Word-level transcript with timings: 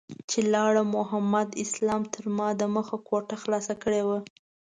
چې 0.29 0.39
لاړم 0.53 0.87
محمد 0.97 1.47
اسلام 1.63 2.01
تر 2.13 2.25
ما 2.37 2.47
دمخه 2.61 2.97
کوټه 3.07 3.35
خلاصه 3.43 3.73
کړې 3.83 4.01
وه. 4.07 4.19